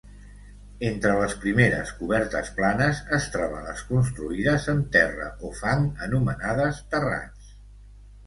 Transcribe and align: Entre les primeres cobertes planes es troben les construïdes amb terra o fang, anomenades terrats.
Entre 0.87 1.11
les 1.17 1.33
primeres 1.41 1.89
cobertes 1.97 2.47
planes 2.59 3.01
es 3.17 3.27
troben 3.35 3.67
les 3.69 3.83
construïdes 3.91 4.65
amb 4.75 4.89
terra 4.97 5.29
o 5.49 5.51
fang, 5.61 5.85
anomenades 6.07 6.81
terrats. 6.95 7.53